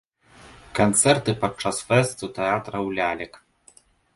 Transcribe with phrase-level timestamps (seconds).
[0.79, 3.33] Канцэрты падчас фэсту тэатраў лялек.